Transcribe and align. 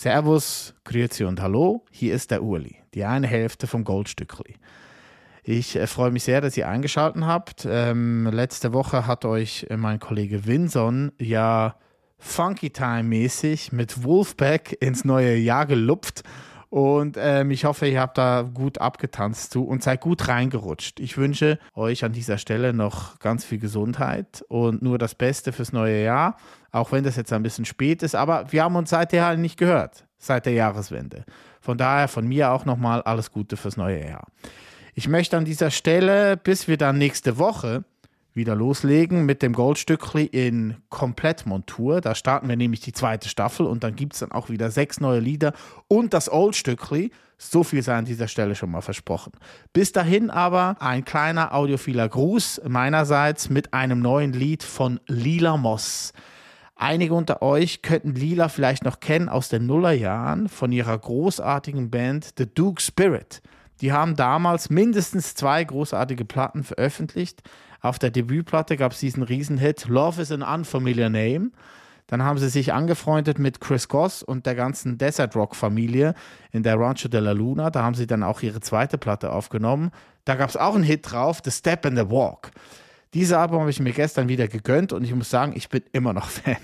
Servus, 0.00 0.72
Grüezi 0.84 1.24
und 1.24 1.42
Hallo, 1.42 1.84
hier 1.90 2.14
ist 2.14 2.30
der 2.30 2.42
Uli, 2.42 2.76
die 2.94 3.04
eine 3.04 3.26
Hälfte 3.26 3.66
vom 3.66 3.84
Goldstückli. 3.84 4.54
Ich 5.44 5.76
äh, 5.76 5.86
freue 5.86 6.10
mich 6.10 6.22
sehr, 6.22 6.40
dass 6.40 6.56
ihr 6.56 6.66
eingeschaltet 6.66 7.22
habt. 7.22 7.68
Ähm, 7.70 8.26
letzte 8.32 8.72
Woche 8.72 9.06
hat 9.06 9.26
euch 9.26 9.66
äh, 9.68 9.76
mein 9.76 10.00
Kollege 10.00 10.46
Winson 10.46 11.12
ja 11.20 11.76
Funky 12.16 12.70
Time 12.70 13.02
mäßig 13.02 13.72
mit 13.72 14.02
Wolfpack 14.02 14.74
ins 14.80 15.04
neue 15.04 15.36
Jahr 15.36 15.66
gelupft. 15.66 16.22
Und 16.70 17.16
ähm, 17.18 17.50
ich 17.50 17.64
hoffe, 17.64 17.88
ihr 17.88 18.00
habt 18.00 18.16
da 18.16 18.42
gut 18.42 18.78
abgetanzt 18.78 19.52
zu 19.52 19.64
und 19.64 19.82
seid 19.82 20.00
gut 20.00 20.28
reingerutscht. 20.28 21.00
Ich 21.00 21.18
wünsche 21.18 21.58
euch 21.74 22.04
an 22.04 22.12
dieser 22.12 22.38
Stelle 22.38 22.72
noch 22.72 23.18
ganz 23.18 23.44
viel 23.44 23.58
Gesundheit 23.58 24.44
und 24.48 24.80
nur 24.80 24.96
das 24.96 25.16
Beste 25.16 25.52
fürs 25.52 25.72
neue 25.72 26.04
Jahr. 26.04 26.36
Auch 26.70 26.92
wenn 26.92 27.02
das 27.02 27.16
jetzt 27.16 27.32
ein 27.32 27.42
bisschen 27.42 27.64
spät 27.64 28.04
ist, 28.04 28.14
aber 28.14 28.52
wir 28.52 28.62
haben 28.62 28.76
uns 28.76 28.90
seither 28.90 29.26
halt 29.26 29.40
nicht 29.40 29.58
gehört, 29.58 30.04
seit 30.18 30.46
der 30.46 30.52
Jahreswende. 30.52 31.24
Von 31.60 31.76
daher 31.76 32.06
von 32.06 32.26
mir 32.28 32.52
auch 32.52 32.64
nochmal 32.64 33.02
alles 33.02 33.32
Gute 33.32 33.56
fürs 33.56 33.76
neue 33.76 34.08
Jahr. 34.08 34.28
Ich 34.94 35.08
möchte 35.08 35.36
an 35.36 35.44
dieser 35.44 35.72
Stelle, 35.72 36.36
bis 36.36 36.68
wir 36.68 36.76
dann 36.76 36.98
nächste 36.98 37.38
Woche 37.38 37.84
wieder 38.32 38.54
loslegen 38.54 39.26
mit 39.26 39.42
dem 39.42 39.52
Goldstückli 39.52 40.24
in 40.24 40.76
Komplettmontur. 40.88 42.00
Da 42.00 42.14
starten 42.14 42.48
wir 42.48 42.56
nämlich 42.56 42.80
die 42.80 42.92
zweite 42.92 43.28
Staffel 43.28 43.66
und 43.66 43.82
dann 43.82 43.96
gibt 43.96 44.14
es 44.14 44.20
dann 44.20 44.32
auch 44.32 44.48
wieder 44.48 44.70
sechs 44.70 45.00
neue 45.00 45.20
Lieder 45.20 45.52
und 45.88 46.14
das 46.14 46.30
Oldstückli. 46.30 47.10
So 47.38 47.64
viel 47.64 47.82
sei 47.82 47.96
an 47.96 48.04
dieser 48.04 48.28
Stelle 48.28 48.54
schon 48.54 48.70
mal 48.70 48.82
versprochen. 48.82 49.32
Bis 49.72 49.92
dahin 49.92 50.30
aber 50.30 50.76
ein 50.80 51.04
kleiner 51.04 51.54
audiophiler 51.54 52.08
Gruß 52.08 52.62
meinerseits 52.68 53.48
mit 53.48 53.72
einem 53.72 54.00
neuen 54.00 54.32
Lied 54.32 54.62
von 54.62 55.00
Lila 55.06 55.56
Moss. 55.56 56.12
Einige 56.76 57.14
unter 57.14 57.42
euch 57.42 57.82
könnten 57.82 58.14
Lila 58.14 58.48
vielleicht 58.48 58.84
noch 58.84 59.00
kennen 59.00 59.28
aus 59.28 59.48
den 59.48 59.66
Nullerjahren 59.66 60.48
von 60.48 60.72
ihrer 60.72 60.96
großartigen 60.96 61.90
Band 61.90 62.34
The 62.38 62.46
Duke 62.46 62.80
Spirit. 62.80 63.42
Die 63.80 63.92
haben 63.92 64.16
damals 64.16 64.70
mindestens 64.70 65.34
zwei 65.34 65.64
großartige 65.64 66.24
Platten 66.24 66.64
veröffentlicht. 66.64 67.42
Auf 67.80 67.98
der 67.98 68.10
Debütplatte 68.10 68.76
gab 68.76 68.92
es 68.92 69.00
diesen 69.00 69.22
Riesenhit 69.22 69.88
Love 69.88 70.22
is 70.22 70.32
an 70.32 70.42
Unfamiliar 70.42 71.08
Name. 71.08 71.50
Dann 72.10 72.24
haben 72.24 72.38
sie 72.38 72.48
sich 72.48 72.72
angefreundet 72.72 73.38
mit 73.38 73.60
Chris 73.60 73.86
Goss 73.86 74.22
und 74.24 74.44
der 74.44 74.56
ganzen 74.56 74.98
Desert 74.98 75.36
Rock 75.36 75.54
Familie 75.54 76.14
in 76.50 76.64
der 76.64 76.78
Rancho 76.78 77.08
de 77.08 77.20
la 77.20 77.30
Luna. 77.32 77.70
Da 77.70 77.84
haben 77.84 77.94
sie 77.94 78.08
dann 78.08 78.24
auch 78.24 78.42
ihre 78.42 78.60
zweite 78.60 78.98
Platte 78.98 79.32
aufgenommen. 79.32 79.92
Da 80.24 80.34
gab 80.34 80.50
es 80.50 80.56
auch 80.56 80.74
einen 80.74 80.82
Hit 80.82 81.12
drauf, 81.12 81.40
The 81.44 81.52
Step 81.52 81.86
and 81.86 81.96
the 81.96 82.10
Walk. 82.10 82.50
Diese 83.14 83.38
Album 83.38 83.60
habe 83.60 83.70
ich 83.70 83.80
mir 83.80 83.92
gestern 83.92 84.28
wieder 84.28 84.48
gegönnt 84.48 84.92
und 84.92 85.04
ich 85.04 85.14
muss 85.14 85.30
sagen, 85.30 85.52
ich 85.54 85.68
bin 85.68 85.82
immer 85.92 86.12
noch 86.12 86.26
Fan. 86.28 86.56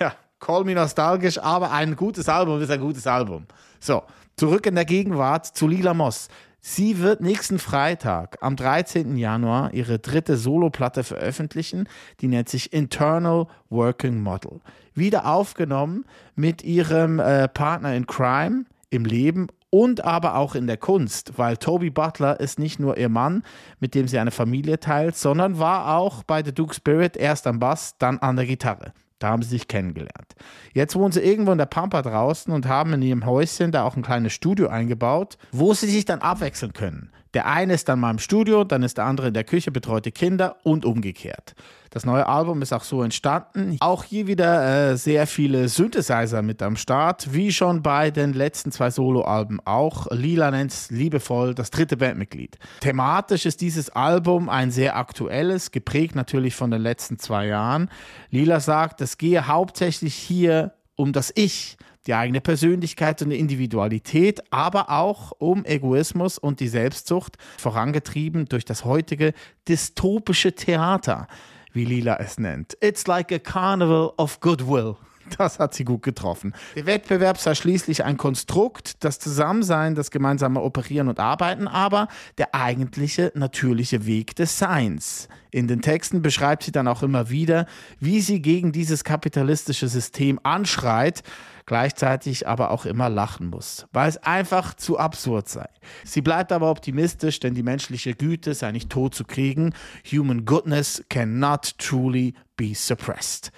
Ja, 0.00 0.14
call 0.40 0.64
me 0.64 0.74
nostalgisch, 0.74 1.38
aber 1.38 1.70
ein 1.70 1.94
gutes 1.94 2.28
Album 2.28 2.60
ist 2.60 2.70
ein 2.70 2.80
gutes 2.80 3.06
Album. 3.06 3.46
So, 3.78 4.02
zurück 4.36 4.66
in 4.66 4.74
der 4.74 4.84
Gegenwart 4.84 5.46
zu 5.46 5.68
Lila 5.68 5.94
Moss. 5.94 6.28
Sie 6.64 7.00
wird 7.00 7.20
nächsten 7.20 7.58
Freitag, 7.58 8.38
am 8.40 8.54
13. 8.54 9.16
Januar, 9.16 9.74
ihre 9.74 9.98
dritte 9.98 10.36
Soloplatte 10.36 11.02
veröffentlichen. 11.02 11.88
Die 12.20 12.28
nennt 12.28 12.48
sich 12.48 12.72
Internal 12.72 13.48
Working 13.68 14.22
Model. 14.22 14.60
Wieder 14.94 15.26
aufgenommen 15.26 16.04
mit 16.36 16.62
ihrem 16.62 17.18
äh, 17.18 17.48
Partner 17.48 17.96
in 17.96 18.06
Crime 18.06 18.64
im 18.90 19.04
Leben 19.04 19.48
und 19.70 20.04
aber 20.04 20.36
auch 20.36 20.54
in 20.54 20.68
der 20.68 20.76
Kunst, 20.76 21.36
weil 21.36 21.56
Toby 21.56 21.90
Butler 21.90 22.38
ist 22.38 22.60
nicht 22.60 22.78
nur 22.78 22.96
ihr 22.96 23.08
Mann, 23.08 23.42
mit 23.80 23.96
dem 23.96 24.06
sie 24.06 24.20
eine 24.20 24.30
Familie 24.30 24.78
teilt, 24.78 25.16
sondern 25.16 25.58
war 25.58 25.96
auch 25.96 26.22
bei 26.22 26.44
The 26.44 26.54
Duke 26.54 26.74
Spirit 26.74 27.16
erst 27.16 27.48
am 27.48 27.58
Bass, 27.58 27.96
dann 27.98 28.20
an 28.20 28.36
der 28.36 28.46
Gitarre. 28.46 28.92
Da 29.22 29.28
haben 29.28 29.42
sie 29.42 29.50
sich 29.50 29.68
kennengelernt. 29.68 30.34
Jetzt 30.72 30.96
wohnen 30.96 31.12
sie 31.12 31.20
irgendwo 31.20 31.52
in 31.52 31.58
der 31.58 31.66
Pampa 31.66 32.02
draußen 32.02 32.52
und 32.52 32.66
haben 32.66 32.92
in 32.94 33.02
ihrem 33.02 33.24
Häuschen 33.24 33.70
da 33.70 33.84
auch 33.84 33.94
ein 33.94 34.02
kleines 34.02 34.32
Studio 34.32 34.68
eingebaut, 34.68 35.38
wo 35.52 35.74
sie 35.74 35.86
sich 35.86 36.04
dann 36.04 36.20
abwechseln 36.20 36.72
können. 36.72 37.12
Der 37.34 37.46
eine 37.46 37.74
ist 37.74 37.88
dann 37.88 38.00
mal 38.00 38.10
im 38.10 38.18
Studio, 38.18 38.64
dann 38.64 38.82
ist 38.82 38.98
der 38.98 39.04
andere 39.06 39.28
in 39.28 39.34
der 39.34 39.44
Küche, 39.44 39.70
betreut 39.70 40.04
die 40.04 40.12
Kinder 40.12 40.56
und 40.62 40.84
umgekehrt. 40.84 41.54
Das 41.92 42.06
neue 42.06 42.26
Album 42.26 42.62
ist 42.62 42.72
auch 42.72 42.84
so 42.84 43.02
entstanden. 43.02 43.76
Auch 43.80 44.04
hier 44.04 44.26
wieder 44.26 44.92
äh, 44.92 44.96
sehr 44.96 45.26
viele 45.26 45.68
Synthesizer 45.68 46.40
mit 46.40 46.62
am 46.62 46.76
Start, 46.76 47.34
wie 47.34 47.52
schon 47.52 47.82
bei 47.82 48.10
den 48.10 48.32
letzten 48.32 48.72
zwei 48.72 48.90
Soloalben 48.90 49.60
auch. 49.66 50.06
Lila 50.10 50.50
nennt 50.50 50.74
liebevoll 50.88 51.54
das 51.54 51.70
dritte 51.70 51.98
Bandmitglied. 51.98 52.58
Thematisch 52.80 53.44
ist 53.44 53.60
dieses 53.60 53.90
Album 53.90 54.48
ein 54.48 54.70
sehr 54.70 54.96
aktuelles, 54.96 55.70
geprägt 55.70 56.14
natürlich 56.14 56.54
von 56.54 56.70
den 56.70 56.80
letzten 56.80 57.18
zwei 57.18 57.46
Jahren. 57.46 57.90
Lila 58.30 58.60
sagt, 58.60 59.02
es 59.02 59.18
gehe 59.18 59.46
hauptsächlich 59.46 60.14
hier 60.14 60.72
um 60.96 61.12
das 61.12 61.30
Ich, 61.34 61.76
die 62.06 62.14
eigene 62.14 62.40
Persönlichkeit 62.40 63.22
und 63.22 63.30
Individualität, 63.30 64.40
aber 64.50 64.90
auch 64.90 65.32
um 65.38 65.64
Egoismus 65.64 66.38
und 66.38 66.60
die 66.60 66.68
Selbstsucht, 66.68 67.36
vorangetrieben 67.58 68.46
durch 68.46 68.64
das 68.64 68.84
heutige 68.84 69.32
dystopische 69.68 70.54
Theater, 70.54 71.28
wie 71.72 71.84
Lila 71.84 72.16
es 72.16 72.38
nennt. 72.38 72.76
It's 72.80 73.06
like 73.06 73.32
a 73.32 73.38
carnival 73.38 74.12
of 74.16 74.40
goodwill. 74.40 74.96
Das 75.38 75.58
hat 75.58 75.74
sie 75.74 75.84
gut 75.84 76.02
getroffen. 76.02 76.54
Der 76.76 76.86
Wettbewerb 76.86 77.38
sei 77.38 77.54
schließlich 77.54 78.04
ein 78.04 78.16
Konstrukt, 78.16 79.02
das 79.04 79.18
Zusammensein, 79.18 79.94
das 79.94 80.10
gemeinsame 80.10 80.60
Operieren 80.60 81.08
und 81.08 81.20
Arbeiten, 81.20 81.68
aber 81.68 82.08
der 82.38 82.54
eigentliche 82.54 83.32
natürliche 83.34 84.06
Weg 84.06 84.36
des 84.36 84.58
Seins. 84.58 85.28
In 85.50 85.68
den 85.68 85.82
Texten 85.82 86.22
beschreibt 86.22 86.62
sie 86.62 86.72
dann 86.72 86.88
auch 86.88 87.02
immer 87.02 87.28
wieder, 87.28 87.66
wie 88.00 88.20
sie 88.20 88.40
gegen 88.40 88.72
dieses 88.72 89.04
kapitalistische 89.04 89.86
System 89.86 90.40
anschreit, 90.42 91.22
gleichzeitig 91.66 92.48
aber 92.48 92.70
auch 92.70 92.86
immer 92.86 93.10
lachen 93.10 93.48
muss, 93.48 93.86
weil 93.92 94.08
es 94.08 94.16
einfach 94.16 94.74
zu 94.74 94.98
absurd 94.98 95.48
sei. 95.48 95.68
Sie 96.04 96.22
bleibt 96.22 96.52
aber 96.52 96.70
optimistisch, 96.70 97.38
denn 97.38 97.54
die 97.54 97.62
menschliche 97.62 98.14
Güte 98.14 98.54
sei 98.54 98.72
nicht 98.72 98.90
tot 98.90 99.14
zu 99.14 99.24
kriegen. 99.24 99.74
Human 100.10 100.46
goodness 100.46 101.04
cannot 101.10 101.76
truly 101.78 102.34
be 102.56 102.74
suppressed. 102.74 103.52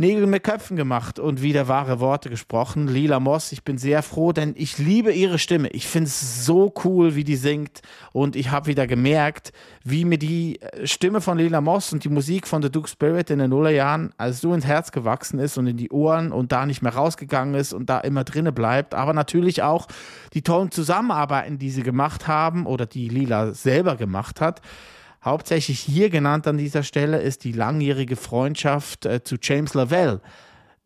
Nägel 0.00 0.28
mit 0.28 0.44
Köpfen 0.44 0.76
gemacht 0.76 1.18
und 1.18 1.42
wieder 1.42 1.66
wahre 1.66 1.98
Worte 1.98 2.30
gesprochen. 2.30 2.86
Lila 2.86 3.18
Moss, 3.18 3.50
ich 3.50 3.64
bin 3.64 3.78
sehr 3.78 4.04
froh, 4.04 4.30
denn 4.30 4.54
ich 4.56 4.78
liebe 4.78 5.10
ihre 5.10 5.40
Stimme. 5.40 5.70
Ich 5.70 5.88
finde 5.88 6.06
es 6.06 6.46
so 6.46 6.72
cool, 6.84 7.16
wie 7.16 7.24
die 7.24 7.34
singt. 7.34 7.82
Und 8.12 8.36
ich 8.36 8.52
habe 8.52 8.68
wieder 8.68 8.86
gemerkt, 8.86 9.52
wie 9.82 10.04
mir 10.04 10.18
die 10.18 10.62
äh, 10.62 10.86
Stimme 10.86 11.20
von 11.20 11.36
Lila 11.36 11.60
Moss 11.60 11.92
und 11.92 12.04
die 12.04 12.10
Musik 12.10 12.46
von 12.46 12.62
The 12.62 12.70
Duke 12.70 12.88
Spirit 12.88 13.28
in 13.30 13.40
den 13.40 13.50
Nullerjahren 13.50 14.12
also 14.18 14.50
so 14.50 14.54
ins 14.54 14.66
Herz 14.66 14.92
gewachsen 14.92 15.40
ist 15.40 15.58
und 15.58 15.66
in 15.66 15.76
die 15.76 15.90
Ohren 15.90 16.30
und 16.30 16.52
da 16.52 16.64
nicht 16.64 16.80
mehr 16.80 16.94
rausgegangen 16.94 17.56
ist 17.56 17.72
und 17.72 17.90
da 17.90 17.98
immer 17.98 18.22
drinne 18.22 18.52
bleibt. 18.52 18.94
Aber 18.94 19.14
natürlich 19.14 19.64
auch 19.64 19.88
die 20.32 20.42
tollen 20.42 20.70
Zusammenarbeiten, 20.70 21.58
die 21.58 21.70
sie 21.70 21.82
gemacht 21.82 22.28
haben 22.28 22.66
oder 22.66 22.86
die 22.86 23.08
Lila 23.08 23.52
selber 23.52 23.96
gemacht 23.96 24.40
hat. 24.40 24.62
Hauptsächlich 25.24 25.80
hier 25.80 26.10
genannt 26.10 26.46
an 26.46 26.58
dieser 26.58 26.82
Stelle 26.82 27.20
ist 27.20 27.44
die 27.44 27.52
langjährige 27.52 28.16
Freundschaft 28.16 29.04
äh, 29.04 29.22
zu 29.24 29.36
James 29.40 29.74
Lavelle, 29.74 30.20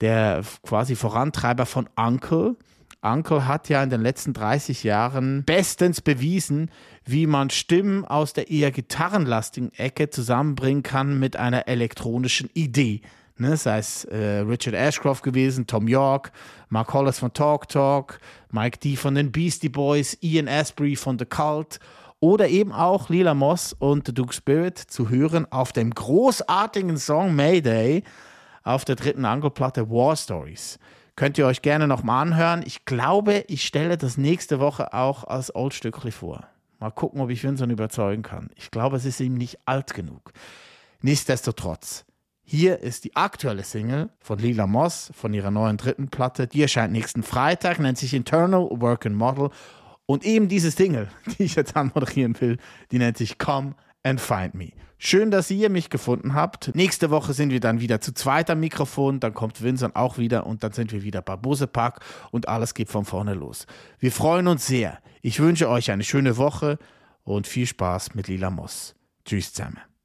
der 0.00 0.42
quasi 0.62 0.96
Vorantreiber 0.96 1.66
von 1.66 1.88
Uncle. 1.96 2.56
Uncle 3.02 3.46
hat 3.46 3.68
ja 3.68 3.82
in 3.82 3.90
den 3.90 4.00
letzten 4.00 4.32
30 4.32 4.84
Jahren 4.84 5.44
bestens 5.44 6.00
bewiesen, 6.00 6.70
wie 7.04 7.26
man 7.26 7.50
Stimmen 7.50 8.04
aus 8.04 8.32
der 8.32 8.50
eher 8.50 8.70
gitarrenlastigen 8.70 9.72
Ecke 9.74 10.08
zusammenbringen 10.08 10.82
kann 10.82 11.18
mit 11.18 11.36
einer 11.36 11.68
elektronischen 11.68 12.48
Idee. 12.54 13.02
Ne, 13.38 13.56
sei 13.56 13.78
es 13.78 14.04
äh, 14.04 14.40
Richard 14.40 14.76
Ashcroft 14.76 15.22
gewesen, 15.22 15.66
Tom 15.66 15.88
York, 15.88 16.32
Mark 16.68 16.92
Hollis 16.92 17.18
von 17.18 17.32
Talk 17.32 17.68
Talk, 17.68 18.20
Mike 18.50 18.78
D 18.78 18.94
von 18.94 19.14
den 19.14 19.32
Beastie 19.32 19.68
Boys, 19.68 20.16
Ian 20.20 20.48
Asbury 20.48 20.96
von 20.96 21.18
The 21.18 21.24
Cult 21.24 21.80
oder 22.22 22.48
eben 22.48 22.72
auch 22.72 23.08
Lila 23.08 23.34
Moss 23.34 23.72
und 23.72 24.06
The 24.06 24.14
Duke 24.14 24.32
Spirit 24.32 24.78
zu 24.78 25.10
hören 25.10 25.50
auf 25.50 25.72
dem 25.72 25.90
großartigen 25.90 26.96
Song 26.96 27.34
Mayday 27.34 28.04
auf 28.62 28.84
der 28.84 28.94
dritten 28.94 29.24
Angelplatte 29.24 29.90
War 29.90 30.14
Stories. 30.14 30.78
Könnt 31.16 31.36
ihr 31.36 31.46
euch 31.46 31.62
gerne 31.62 31.88
nochmal 31.88 32.22
anhören. 32.22 32.62
Ich 32.64 32.84
glaube, 32.84 33.44
ich 33.48 33.64
stelle 33.64 33.98
das 33.98 34.18
nächste 34.18 34.60
Woche 34.60 34.94
auch 34.94 35.24
als 35.24 35.52
Oldstückli 35.52 36.12
vor. 36.12 36.46
Mal 36.78 36.92
gucken, 36.92 37.20
ob 37.20 37.28
ich 37.28 37.42
Vincent 37.42 37.72
überzeugen 37.72 38.22
kann. 38.22 38.50
Ich 38.54 38.70
glaube, 38.70 38.96
es 38.98 39.04
ist 39.04 39.18
ihm 39.18 39.34
nicht 39.34 39.58
alt 39.66 39.92
genug. 39.92 40.32
Nichtsdestotrotz, 41.00 42.04
hier 42.44 42.78
ist 42.78 43.04
die 43.04 43.16
aktuelle 43.16 43.64
Single 43.64 44.10
von 44.20 44.38
Lila 44.38 44.68
Moss 44.68 45.10
von 45.12 45.34
ihrer 45.34 45.50
neuen 45.50 45.76
dritten 45.76 46.06
Platte. 46.06 46.46
Die 46.46 46.62
erscheint 46.62 46.92
nächsten 46.92 47.24
Freitag, 47.24 47.80
nennt 47.80 47.98
sich 47.98 48.14
Internal 48.14 48.68
Working 48.70 49.14
Model 49.14 49.50
und 50.06 50.24
eben 50.24 50.48
diese 50.48 50.70
Single, 50.70 51.08
die 51.38 51.44
ich 51.44 51.54
jetzt 51.54 51.76
anmoderieren 51.76 52.40
will, 52.40 52.58
die 52.90 52.98
nennt 52.98 53.16
sich 53.16 53.38
Come 53.38 53.74
and 54.02 54.20
Find 54.20 54.54
Me. 54.54 54.72
Schön, 54.98 55.32
dass 55.32 55.50
ihr 55.50 55.68
mich 55.68 55.90
gefunden 55.90 56.34
habt. 56.34 56.76
Nächste 56.76 57.10
Woche 57.10 57.32
sind 57.32 57.50
wir 57.50 57.58
dann 57.58 57.80
wieder 57.80 58.00
zu 58.00 58.14
zweiter 58.14 58.54
Mikrofon, 58.54 59.18
dann 59.18 59.34
kommt 59.34 59.60
Vincent 59.60 59.96
auch 59.96 60.16
wieder 60.16 60.46
und 60.46 60.62
dann 60.62 60.72
sind 60.72 60.92
wir 60.92 61.02
wieder 61.02 61.22
bei 61.22 61.34
Busepack 61.34 62.00
und 62.30 62.48
alles 62.48 62.74
geht 62.74 62.88
von 62.88 63.04
vorne 63.04 63.34
los. 63.34 63.66
Wir 63.98 64.12
freuen 64.12 64.46
uns 64.46 64.66
sehr. 64.66 64.98
Ich 65.20 65.40
wünsche 65.40 65.68
euch 65.68 65.90
eine 65.90 66.04
schöne 66.04 66.36
Woche 66.36 66.78
und 67.24 67.48
viel 67.48 67.66
Spaß 67.66 68.14
mit 68.14 68.28
Lila 68.28 68.50
Moss. 68.50 68.94
Tschüss 69.24 69.52
zusammen. 69.52 69.91